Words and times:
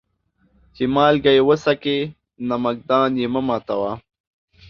چي 0.75 0.83
مالگه 0.95 1.31
يې 1.37 1.41
وڅکې، 1.47 1.97
نمک 2.47 2.77
دان 2.89 3.11
يې 3.21 3.27
مه 3.33 3.41
ماتوه. 3.47 3.91